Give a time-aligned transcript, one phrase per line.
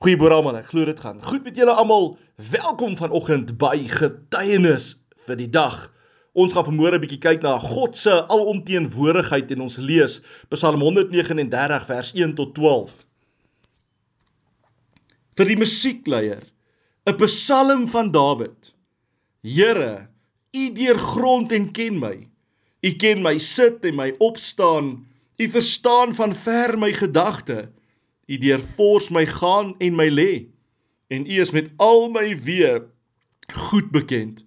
[0.00, 2.14] Goeiemôre almal, ek glo dit gaan goed met julle almal.
[2.48, 4.94] Welkom vanoggend by Getuienis
[5.26, 5.74] vir die dag.
[6.32, 10.14] Ons gaan vanmôre 'n bietjie kyk na God se alomteenwoordigheid en ons lees
[10.54, 12.94] Psalm 139 vers 1 tot 12.
[15.36, 16.48] Vir die musiekleier,
[17.04, 18.72] 'n Psalm van Dawid.
[19.44, 20.08] Here,
[20.56, 22.16] U deurgrond en ken my.
[22.80, 25.04] U ken my sit en my opstaan.
[25.36, 27.68] U verstaan van ver my gedagtes.
[28.30, 30.32] U deurfors my gaan en my lê
[31.10, 32.76] en u is met al my weë
[33.50, 34.44] goed bekend.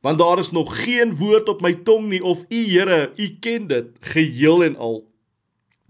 [0.00, 3.66] Want daar is nog geen woord op my tong nie of u Here, u ken
[3.68, 5.02] dit geheel en al.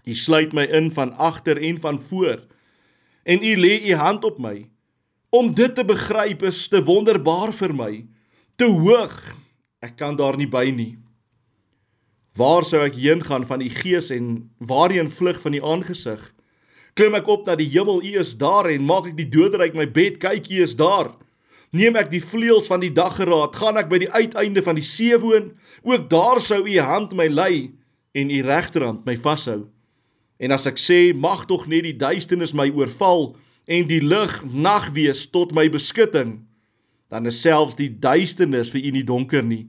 [0.03, 2.43] U sluit my in van agter en van voor
[3.23, 4.69] en u lê u hand op my.
[5.29, 8.05] Om dit te begryp is te wonderbaar vir my,
[8.55, 9.15] te hoog.
[9.79, 10.97] Ek kan daar nie by nie.
[12.37, 16.21] Waar sou ek heen gaan van u gees en waarheen vlug van u aangesig?
[16.97, 19.87] Klim ek op na die hemel, U is daar en maak ek die doderyk my
[19.89, 21.11] bed, kyk U is daar.
[21.73, 25.17] Neem ek die vleuels van die daggeraad, gaan ek by die uiteinde van die see
[25.17, 27.71] woon, ook daar sou U hand my lei
[28.13, 29.63] en U regterhand my vashou.
[30.37, 33.31] En as ek sê mag tog net die duisternis my oorval
[33.65, 36.43] en die lig nag wees tot my beskutting,
[37.09, 39.65] dan is selfs die duisternis vir U nie donker nie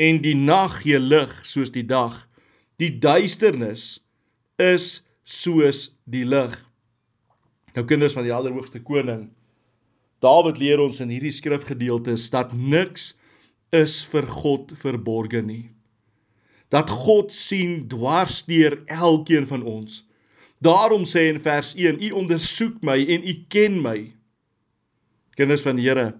[0.00, 2.14] en die nag gee lig soos die dag.
[2.80, 4.00] Die duisternis
[4.56, 6.56] is soos die lig.
[7.76, 9.28] Nou kinders van die Allerhoogste Koning,
[10.20, 13.14] Dawid leer ons in hierdie skrifgedeeltes dat niks
[13.72, 15.70] is vir God verborge nie.
[16.70, 20.02] Dat God sien dwars deur elkeen van ons.
[20.60, 24.10] Daarom sê in vers 1: U ondersoek my en u ken my.
[25.40, 26.12] Kinders van die Here,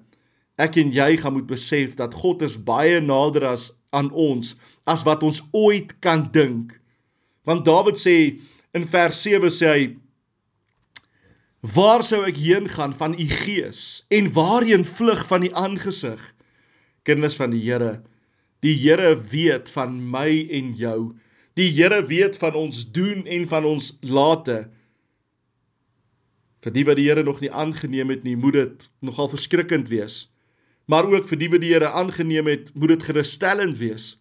[0.56, 4.54] ek en jy gaan moet besef dat God is baie nader as aan ons
[4.88, 6.72] as wat ons ooit kan dink.
[7.44, 8.16] Want Dawid sê
[8.72, 9.86] In vers 7 sê hy:
[11.74, 16.20] Waar sou ek heen gaan van u gees en waarheen vlug van die aangesig?
[17.02, 17.98] Kinders van die Here,
[18.62, 21.16] die Here weet van my en jou.
[21.58, 24.62] Die Here weet van ons doen en van ons late.
[26.62, 30.28] Vir die wat die Here nog nie aangeneem het nie, moet dit nogal verskrikkend wees.
[30.86, 34.14] Maar ook vir die wat die Here aangeneem het, moet dit gerusstellend wees.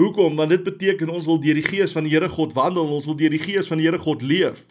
[0.00, 0.36] Hoekom?
[0.36, 3.16] Want dit beteken ons wil deur die gees van die Here God wandel, ons wil
[3.18, 4.64] deur die gees van die Here God leef.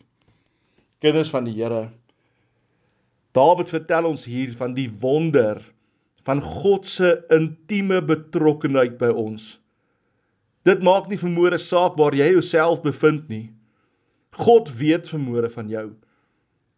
[1.04, 1.90] Kinders van die Here.
[3.38, 5.62] Dawid vertel ons hier van die wonder
[6.26, 9.56] van God se intieme betrokkenheid by ons.
[10.66, 13.48] Dit maak nie vermoere saak waar jy jouself bevind nie.
[14.38, 15.88] God weet vermoere van jou.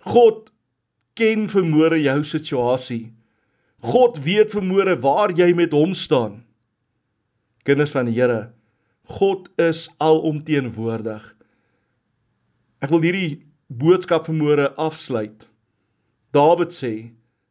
[0.07, 0.47] God
[1.19, 3.11] ken vermoere jou situasie.
[3.83, 6.39] God weet vermoere waar jy met hom staan
[7.68, 8.51] kinders van die Here,
[9.07, 11.24] God is alomteenwoordig.
[12.84, 15.46] Ek wil hierdie boodskap vanmôre afsluit.
[16.35, 16.94] Dawid sê: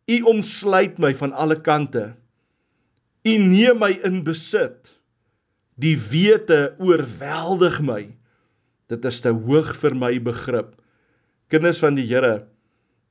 [0.08, 2.12] U omsluit my van alle kante.
[3.24, 4.96] U neem my in besit.
[5.80, 8.02] Die wete oorweldig my.
[8.92, 10.74] Dit is te hoog vir my begrip.
[11.52, 12.46] Kinders van die Here,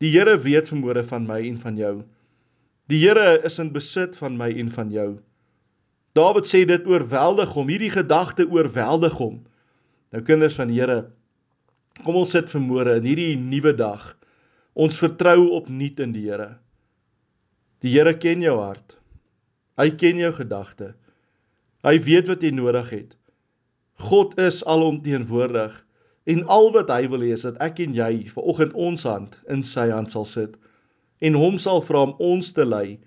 [0.01, 1.95] die Here weet vanmôre van my en van jou.
[2.90, 5.09] Die Here is in besit van my en van jou.
[6.17, 9.38] Dawid sê dit oorweldig hom, hierdie gedagte oorweldig hom.
[10.11, 11.05] Nou kinders van die Here,
[12.03, 14.03] kom ons sit vanmôre in hierdie nuwe dag.
[14.75, 16.57] Ons vertrou opnuut in die Here.
[17.81, 18.97] Die Here ken jou hart.
[19.79, 20.91] Hy ken jou gedagte.
[21.88, 23.16] Hy weet wat jy nodig het.
[24.01, 25.73] God is alomteenwoordig
[26.29, 29.63] en al wat hy wil hê is dat ek en jy vanoggend ons hand in
[29.66, 30.57] sy hand sal sit
[31.25, 32.99] en hom sal vra om ons te lei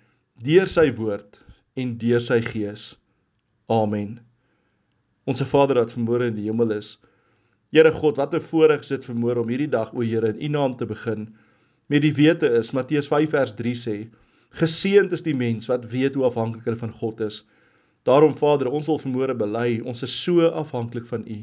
[0.46, 1.38] deur sy woord
[1.74, 2.94] en deur sy gees.
[3.72, 4.18] Amen.
[5.26, 6.98] Onse Vader wat vermoere in die hemel is.
[7.74, 10.76] Here God, wat 'n voorreg sit vermoere om hierdie dag o Here in U naam
[10.76, 11.34] te begin.
[11.88, 13.96] Met die wete is Matteus 5 vers 3 sê:
[14.60, 17.42] Geseënd is die mens wat weet hoe afhanklik hy van God is.
[18.04, 21.38] Daarom Vader, ons wil vermoere bely, ons is so afhanklik van U.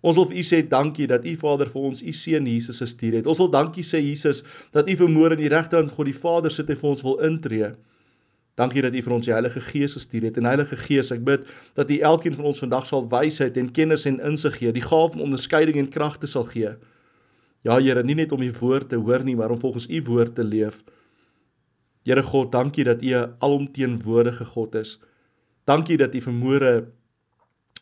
[0.00, 3.20] Ons wil vir U sê dankie dat U Vader vir ons U seun Jesus gestuur
[3.20, 3.26] het.
[3.26, 4.42] Ons wil dankie sê Jesus
[4.72, 7.74] dat U vermoere in die regterhand God die Vader sit en vir ons wil intree.
[8.58, 10.36] Dankie dat U vir ons die Heilige Gees gestuur het.
[10.36, 11.46] En Heilige Gees, ek bid
[11.78, 15.12] dat U elkeen van ons vandag sal wysheid en kennis en insig gee, die gawe
[15.14, 16.74] van onderskeiding en kragte sal gee.
[17.62, 20.34] Ja Here, nie net om U woord te hoor nie, maar om volgens U woord
[20.34, 20.82] te leef.
[22.04, 24.98] Here God, dankie dat U 'n alomteenwoordige God is.
[25.64, 26.88] Dankie dat U vermoere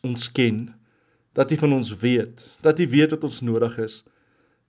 [0.03, 0.75] ons ken,
[1.33, 4.03] dat U van ons weet, dat U weet wat ons nodig is.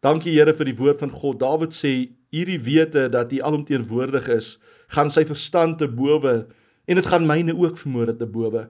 [0.01, 1.41] Dankie Here vir die woord van God.
[1.41, 4.55] Dawid sê hierdie wete dat U alomteenwoordig is,
[4.95, 6.41] gaan sy verstand te bowe
[6.87, 8.69] en dit gaan myne ook vermoere te bowe.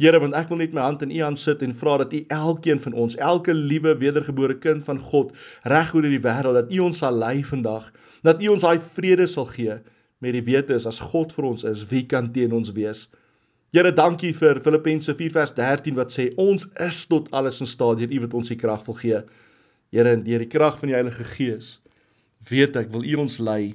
[0.00, 2.22] Here, want ek wil net my hand in U hand sit en vra dat U
[2.32, 5.34] elkeen van ons, elke liewe wedergebore kind van God
[5.68, 7.90] reg oor die wêreld, dat U ons sal lei vandag,
[8.24, 9.76] dat U ons daai vrede sal gee
[10.24, 13.08] met die wete is as God vir ons is, wie kan teen ons wees?
[13.76, 18.00] Here, dankie vir Filippense 4 vers 13 wat sê ons is tot alles in staat
[18.00, 19.20] deur U wat ons die krag wil gee.
[19.92, 21.76] Here, deur die krag van die Heilige Gees
[22.48, 23.74] weet ek wil U ons lei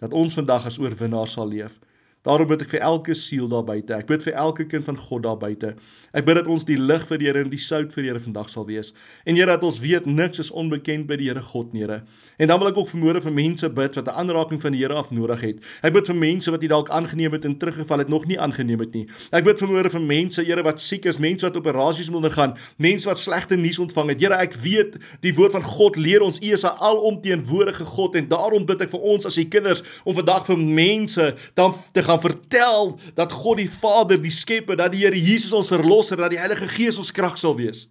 [0.00, 1.78] dat ons vandag as oorwinnaars sal leef.
[2.22, 3.94] Daarom bid ek vir elke siel daar buite.
[3.96, 5.70] Ek bid vir elke kind van God daar buite.
[6.12, 8.20] Ek bid dat ons die lig vir die Here en die sout vir die Here
[8.20, 8.90] vandag sal wees.
[9.24, 12.02] En Here dat ons weet niks is onbekend by die Here God nie, Here.
[12.36, 14.98] En dan wil ek ook vermoere vir mense bid wat 'n aanraking van die Here
[15.00, 15.62] af nodig het.
[15.82, 18.80] Ek bid vir mense wat U dalk aangeneem het en teruggeval het, nog nie aangeneem
[18.80, 19.06] het nie.
[19.32, 23.08] Ek bid vermoere vir mense, Here, wat siek is, mense wat operasies moet ondergaan, mense
[23.08, 24.20] wat slegte nuus ontvang het.
[24.20, 28.28] Here, ek weet die woord van God leer ons U is 'n alomteenwoordige God en
[28.28, 32.20] daarom bid ek vir ons as U kinders om vandag vir mense dan te gaan
[32.20, 36.40] vertel dat God die Vader, die Skepper, dat die Here Jesus ons verlosser, dat die
[36.40, 37.86] Heilige Gees ons krag sal wees.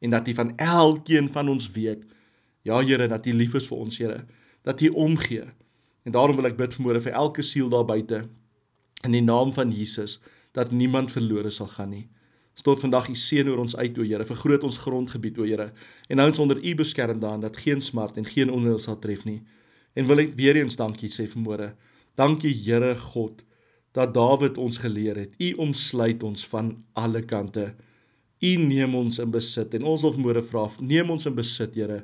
[0.00, 2.04] En dat U van elkeen van ons weet.
[2.62, 4.22] Ja Here, dat U lief is vir ons, Here,
[4.68, 5.48] dat U omgee.
[6.06, 8.24] En daarom wil ek bid vanmôre vir elke siel daar buite
[9.04, 10.18] in die naam van Jesus
[10.56, 12.06] dat niemand verlore sal gaan nie.
[12.58, 15.70] Stort vandag U seën oor ons uit, o Here, vergroot ons grondgebied, o Here,
[16.08, 19.24] en hou ons onder U beskerming daan dat geen smart en geen onheil sal tref
[19.28, 19.40] nie.
[19.96, 21.72] En wil ek weer eens dankie sê vanmôre.
[22.20, 23.44] Dankie Here God
[23.96, 25.32] dat Dawid ons geleer het.
[25.40, 27.70] U omsluit ons van alle kante.
[28.40, 32.02] U neem ons in besit en ons wil môre vra, neem ons in besit, Here.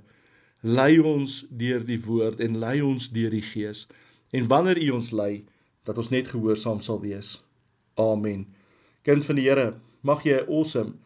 [0.65, 3.85] Lei ons deur die woord en lei ons deur die Gees.
[4.33, 5.45] En wanneer U ons lei,
[5.87, 7.37] dat ons net gehoorsaam sal wees.
[8.01, 8.47] Amen.
[9.07, 10.97] Kind van die Here, mag jy 'n awesome,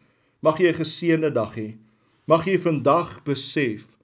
[0.41, 1.75] mag jy 'n geseënde dag hê.
[2.27, 3.95] Mag jy vandag besef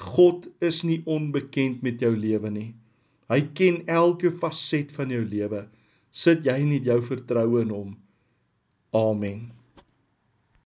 [0.00, 2.74] God is nie onbekend met jou lewe nie.
[3.32, 5.64] Hy ken elke faset van jou lewe
[6.14, 7.94] sit jy nie jou vertroue in hom.
[8.94, 9.48] Amen.